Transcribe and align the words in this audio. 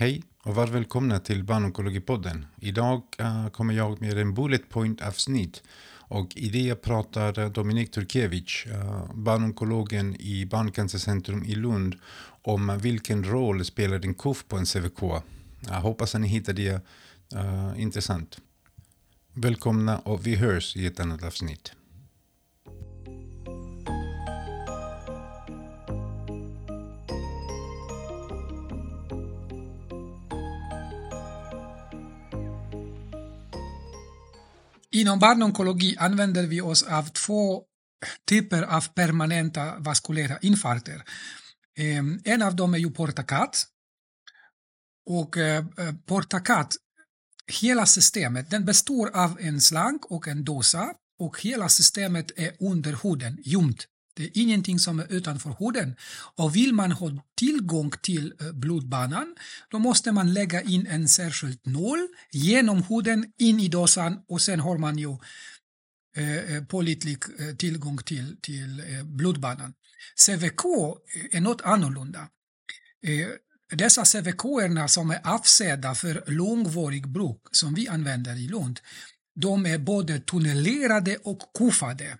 Hej 0.00 0.22
och 0.42 0.54
var 0.54 0.66
välkomna 0.66 1.18
till 1.18 1.44
Barnonkologipodden. 1.44 2.46
Idag 2.60 3.02
eh, 3.18 3.48
kommer 3.48 3.74
jag 3.74 4.00
med 4.00 4.18
en 4.18 4.34
bullet 4.34 4.68
point 4.68 5.02
avsnitt 5.02 5.62
och 5.92 6.36
i 6.36 6.48
det 6.48 6.74
pratar 6.74 7.38
eh, 7.38 7.50
Dominik 7.50 7.90
Turkiewicz, 7.90 8.66
eh, 8.66 9.14
barnonkologen 9.14 10.16
i 10.20 10.46
Barncancercentrum 10.46 11.44
i 11.44 11.54
Lund, 11.54 11.94
om 12.42 12.78
vilken 12.82 13.24
roll 13.24 13.64
spelar 13.64 14.04
en 14.04 14.14
kuff 14.14 14.48
på 14.48 14.56
en 14.56 14.66
CVK. 14.66 15.02
Jag 15.68 15.80
hoppas 15.80 16.14
att 16.14 16.20
ni 16.20 16.28
hittar 16.28 16.52
det 16.52 16.80
uh, 17.34 17.72
intressant. 17.76 18.38
Välkomna 19.32 19.98
och 19.98 20.26
vi 20.26 20.36
hörs 20.36 20.76
i 20.76 20.86
ett 20.86 21.00
annat 21.00 21.24
avsnitt. 21.24 21.72
Inom 34.90 35.18
barnonkologi 35.18 35.96
använder 35.98 36.46
vi 36.46 36.60
oss 36.60 36.82
av 36.82 37.02
två 37.02 37.62
typer 38.28 38.62
av 38.62 38.88
permanenta 38.94 39.78
vaskulära 39.78 40.38
infarkter. 40.38 41.04
Ehm, 41.78 42.20
en 42.24 42.42
av 42.42 42.56
dem 42.56 42.74
är 42.74 42.78
ju 42.78 42.90
portakat. 42.90 43.66
Och 45.06 45.36
eh, 45.36 45.64
eh, 45.78 45.94
portakat, 46.06 46.76
hela 47.60 47.86
systemet, 47.86 48.50
den 48.50 48.64
består 48.64 49.16
av 49.16 49.40
en 49.40 49.60
slang 49.60 49.98
och 50.02 50.28
en 50.28 50.44
dosa 50.44 50.94
och 51.18 51.40
hela 51.40 51.68
systemet 51.68 52.30
är 52.36 52.52
under 52.60 52.98
huden, 53.02 53.38
ljumt. 53.44 53.86
Det 54.20 54.26
är 54.26 54.42
ingenting 54.42 54.78
som 54.78 55.00
är 55.00 55.12
utanför 55.12 55.56
huden. 55.58 55.96
Och 56.36 56.56
vill 56.56 56.72
man 56.72 56.92
ha 56.92 57.10
tillgång 57.36 57.90
till 58.02 58.34
eh, 58.40 58.52
blodbanan, 58.52 59.36
då 59.70 59.78
måste 59.78 60.12
man 60.12 60.32
lägga 60.32 60.62
in 60.62 60.86
en 60.86 61.08
särskild 61.08 61.58
nål 61.62 62.08
genom 62.30 62.82
huden 62.82 63.32
in 63.38 63.60
i 63.60 63.68
dosan 63.68 64.18
och 64.28 64.40
sen 64.40 64.60
har 64.60 64.78
man 64.78 64.98
ju 64.98 65.16
eh, 66.16 66.36
eh 66.36 66.64
pålitlig 66.64 67.18
eh, 67.38 67.56
tillgång 67.56 67.98
till, 67.98 68.36
till 68.40 68.80
eh, 68.80 69.04
blodbanan. 69.04 69.74
CVK 70.26 70.64
är 71.32 71.40
något 71.40 71.60
annorlunda. 71.60 72.28
Eh, 73.06 73.28
dessa 73.76 74.04
CVK 74.04 74.42
som 74.88 75.10
är 75.10 75.20
avsedda 75.24 75.94
för 75.94 76.24
långvarig 76.26 77.08
bruk, 77.08 77.42
som 77.50 77.74
vi 77.74 77.88
använder 77.88 78.36
i 78.36 78.48
Lund, 78.48 78.80
de 79.34 79.66
är 79.66 79.78
både 79.78 80.20
tunnellerade 80.20 81.16
och 81.16 81.40
kuffade. 81.58 82.18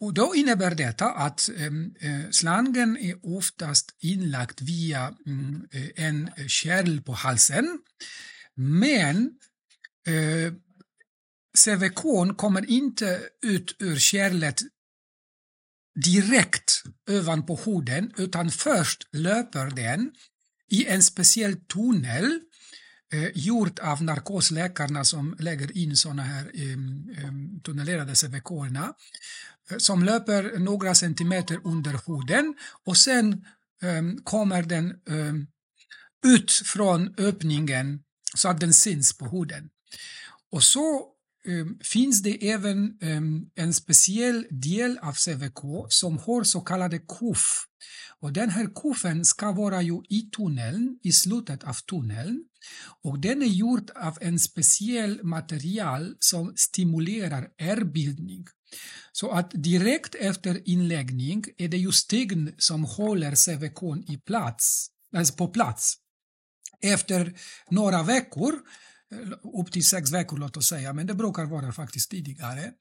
Och 0.00 0.14
då 0.14 0.34
innebär 0.34 0.74
detta 0.74 1.06
att 1.10 1.50
ehm, 1.56 1.94
eh, 2.00 2.30
slangen 2.30 2.96
är 2.96 3.36
oftast 3.36 3.96
inlagd 3.98 4.60
via 4.62 5.14
mm, 5.26 5.68
eh, 5.70 6.04
en 6.04 6.30
kärl 6.48 7.00
på 7.00 7.12
halsen. 7.12 7.78
Men 8.54 9.30
eh, 10.06 10.52
CVK 11.58 12.36
kommer 12.36 12.70
inte 12.70 13.20
ut 13.42 13.76
ur 13.78 13.98
kärlet 13.98 14.60
direkt 16.04 16.82
ovanpå 17.10 17.60
huden 17.64 18.12
utan 18.16 18.50
först 18.50 19.08
löper 19.12 19.70
den 19.70 20.12
i 20.70 20.86
en 20.86 21.02
speciell 21.02 21.56
tunnel 21.56 22.40
eh, 23.12 23.28
gjort 23.34 23.78
av 23.78 24.02
narkosläkarna 24.02 25.04
som 25.04 25.36
lägger 25.38 25.76
in 25.76 25.96
sådana 25.96 26.22
här 26.22 26.50
eh, 26.54 26.76
tunnelerade 27.64 28.14
CVK 28.14 28.48
som 29.78 30.02
löper 30.02 30.58
några 30.58 30.94
centimeter 30.94 31.60
under 31.64 32.00
huden 32.06 32.54
och 32.84 32.96
sen 32.96 33.44
kommer 34.24 34.62
den 34.62 34.94
ut 36.26 36.50
från 36.52 37.14
öppningen 37.18 38.00
så 38.34 38.48
att 38.48 38.60
den 38.60 38.72
syns 38.72 39.18
på 39.18 39.24
huden. 39.28 39.68
Och 40.50 40.62
så 40.62 41.06
Ehm, 41.48 41.78
finns 41.84 42.22
det 42.22 42.50
även 42.50 42.98
ehm, 43.00 43.46
en 43.54 43.74
speciell 43.74 44.46
del 44.50 44.98
av 44.98 45.12
CVK 45.12 45.86
som 45.88 46.18
har 46.18 46.44
så 46.44 46.60
kallade 46.60 46.98
kuff. 46.98 47.64
Och 48.20 48.32
den 48.32 48.50
här 48.50 48.68
kuffen 48.74 49.24
ska 49.24 49.52
vara 49.52 49.82
ju 49.82 50.02
i 50.08 50.30
tunneln, 50.36 50.98
i 51.02 51.12
slutet 51.12 51.64
av 51.64 51.74
tunneln. 51.74 52.44
Och 53.02 53.18
den 53.18 53.42
är 53.42 53.46
gjord 53.46 53.90
av 53.94 54.18
en 54.20 54.38
speciell 54.38 55.24
material 55.24 56.16
som 56.18 56.52
stimulerar 56.56 57.48
ärrbildning. 57.58 58.46
Så 59.12 59.30
att 59.30 59.50
direkt 59.50 60.14
efter 60.14 60.68
inläggning 60.68 61.44
är 61.58 61.68
det 61.68 61.76
ju 61.76 61.92
stegn 61.92 62.54
som 62.58 62.84
håller 62.84 63.34
CVK 63.34 64.10
i 64.12 64.16
plats, 64.16 64.88
alltså 65.16 65.34
på 65.34 65.48
plats. 65.48 65.94
Efter 66.80 67.34
några 67.70 68.02
veckor, 68.02 68.54
Eh, 69.12 69.60
upp 69.60 69.72
till 69.72 69.84
sex 69.84 70.12
veckor 70.12 70.36
låt 70.36 70.56
oss 70.56 70.68
säga, 70.68 70.92
men 70.92 71.06
det 71.06 71.14
brukar 71.14 71.44
vara 71.44 71.72
faktiskt 71.72 72.10
tidigare, 72.10 72.72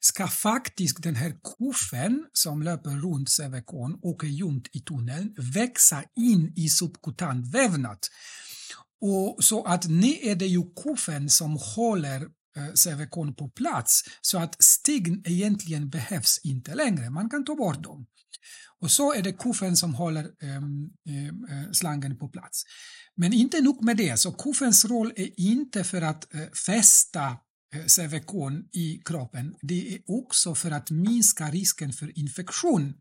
ska 0.00 0.28
faktiskt 0.28 1.02
den 1.02 1.14
här 1.14 1.34
kuffen 1.58 2.26
som 2.32 2.62
löper 2.62 2.90
runt 2.90 3.28
CVKn 3.28 3.98
och 4.02 4.24
är 4.24 4.28
gömd 4.28 4.68
i 4.72 4.80
tunneln 4.80 5.34
växa 5.54 6.04
in 6.16 6.52
i 6.56 6.68
subkutan 6.68 7.50
vävnad. 7.50 7.98
Och 9.00 9.44
så 9.44 9.64
att 9.64 9.88
nu 9.88 10.16
är 10.22 10.36
det 10.36 10.46
ju 10.46 10.62
kuffen 10.82 11.30
som 11.30 11.58
håller 11.76 12.22
eh, 12.56 12.72
CVKn 12.74 13.34
på 13.34 13.48
plats 13.48 14.02
så 14.20 14.38
att 14.38 14.62
stegen 14.62 15.22
egentligen 15.24 15.90
behövs 15.90 16.40
inte 16.44 16.74
längre. 16.74 17.10
Man 17.10 17.30
kan 17.30 17.44
ta 17.44 17.54
bort 17.54 17.84
dem. 17.84 18.06
Och 18.80 18.90
så 18.90 19.14
är 19.14 19.22
det 19.22 19.32
kuffen 19.32 19.76
som 19.76 19.94
håller 19.94 20.24
um, 20.24 20.90
um, 21.08 21.74
slangen 21.74 22.18
på 22.18 22.28
plats. 22.28 22.62
Men 23.16 23.32
inte 23.32 23.60
nog 23.60 23.84
med 23.84 23.96
det, 23.96 24.16
så 24.16 24.32
kuffens 24.32 24.84
roll 24.84 25.12
är 25.16 25.40
inte 25.40 25.84
för 25.84 26.02
att 26.02 26.34
uh, 26.34 26.50
fästa 26.66 27.36
eh, 27.74 27.84
CVK 27.86 28.32
i 28.72 29.02
kroppen, 29.04 29.54
det 29.62 29.94
är 29.94 30.00
också 30.06 30.54
för 30.54 30.70
att 30.70 30.90
minska 30.90 31.50
risken 31.50 31.92
för 31.92 32.18
infektion. 32.18 32.94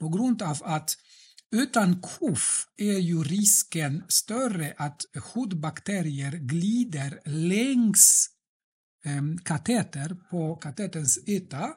På 0.00 0.08
grund 0.08 0.42
av 0.42 0.62
att 0.64 0.96
utan 1.56 2.02
kuff 2.02 2.66
är 2.76 2.98
ju 2.98 3.22
risken 3.22 4.04
större 4.08 4.74
att 4.76 5.02
hudbakterier 5.34 6.32
glider 6.32 7.20
längs 7.24 8.28
ehm, 9.04 9.38
kateter 9.38 10.16
på 10.30 10.56
kateterns 10.56 11.18
yta 11.28 11.74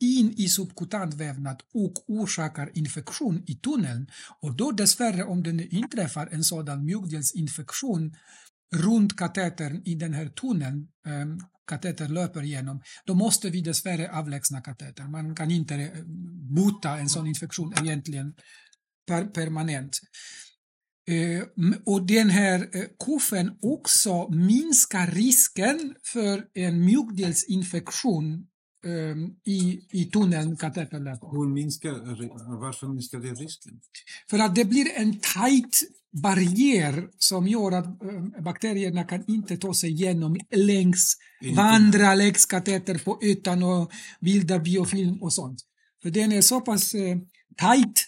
in 0.00 0.34
i 0.36 0.48
subkutant 0.48 1.14
vävnad 1.14 1.62
och 1.74 1.92
orsakar 2.06 2.70
infektion 2.74 3.44
i 3.46 3.54
tunneln. 3.54 4.06
Och 4.40 4.56
då 4.56 4.70
dessvärre 4.70 5.24
om 5.24 5.42
det 5.42 5.74
inträffar 5.74 6.26
en 6.32 6.44
sådan 6.44 6.84
mjukdelsinfektion 6.84 8.14
runt 8.74 9.16
katetern 9.16 9.82
i 9.84 9.94
den 9.94 10.14
här 10.14 10.28
tunneln 10.28 10.88
um, 11.06 11.40
katetern 11.70 12.14
löper 12.14 12.42
igenom, 12.42 12.82
då 13.04 13.14
måste 13.14 13.50
vi 13.50 13.60
dessvärre 13.60 14.10
avlägsna 14.12 14.60
katetern. 14.60 15.10
Man 15.10 15.34
kan 15.34 15.50
inte 15.50 15.74
eh, 15.74 15.90
bota 16.56 16.98
en 16.98 17.08
sån 17.08 17.26
infektion 17.26 17.74
egentligen 17.82 18.34
per 19.06 19.24
permanent. 19.24 20.00
Eh, 21.08 21.42
och 21.86 22.06
den 22.06 22.30
här 22.30 22.68
eh, 22.72 22.84
kuffen 23.04 23.50
också 23.62 24.28
minskar 24.28 25.06
risken 25.06 25.94
för 26.04 26.44
en 26.54 26.84
mjukdelsinfektion 26.84 28.46
i, 29.44 29.80
i 29.90 30.04
tunneln 30.04 30.56
kateterläppen. 30.56 31.52
minskar, 31.52 31.90
varför 32.60 32.88
minskar 32.88 33.18
det 33.18 33.34
risken? 33.34 33.80
För 34.30 34.38
att 34.38 34.54
det 34.54 34.64
blir 34.64 34.86
en 34.96 35.12
tight 35.12 35.82
barriär 36.12 37.08
som 37.18 37.48
gör 37.48 37.72
att 37.72 37.86
äh, 37.86 38.42
bakterierna 38.42 39.04
kan 39.04 39.24
inte 39.26 39.56
ta 39.56 39.74
sig 39.74 39.90
igenom 39.90 40.36
längs, 40.50 41.16
vandra 41.56 42.14
längs 42.14 42.46
kateter 42.46 42.98
på 43.04 43.18
ytan 43.22 43.62
och 43.62 43.90
bilda 44.20 44.58
biofilm 44.58 45.22
och 45.22 45.32
sånt. 45.32 45.60
För 46.02 46.10
den 46.10 46.32
är 46.32 46.40
så 46.40 46.60
pass 46.60 46.94
äh, 46.94 47.18
tight 47.56 48.06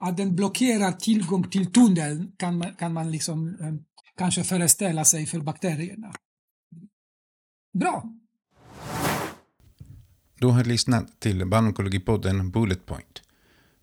att 0.00 0.16
den 0.16 0.36
blockerar 0.36 0.92
tillgång 0.92 1.50
till 1.50 1.72
tunneln 1.72 2.32
kan 2.36 2.58
man, 2.58 2.74
kan 2.74 2.92
man 2.92 3.10
liksom 3.10 3.48
eh, 3.48 3.74
kanske 4.16 4.44
föreställa 4.44 5.04
sig 5.04 5.26
för 5.26 5.40
bakterierna. 5.40 6.12
Bra! 7.78 8.14
Du 10.40 10.46
har 10.46 10.64
lyssnat 10.64 11.20
till 11.20 11.46
Barnonkologipodden 11.46 12.50
Bullet 12.50 12.86
Point. 12.86 13.22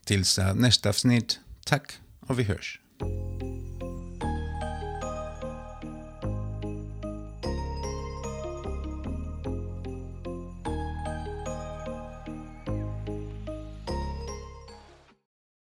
Tills 0.06 0.40
eh, 0.40 0.56
nästa 0.56 0.90
avsnitt, 0.90 1.40
tack 1.66 1.92
och 2.20 2.40
vi 2.40 2.44
hörs. 2.44 2.80